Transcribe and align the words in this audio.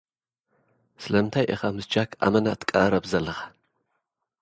ስለምንታይ 1.03 1.45
ኢኻ 1.53 1.61
ምስ 1.75 1.85
ጃክ 1.93 2.11
ኣመና 2.25 2.47
ትቀራረብ 2.59 3.03
ዘለኻ? 3.11 3.39